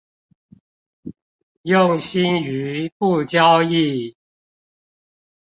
[1.61, 4.17] 用心於不交易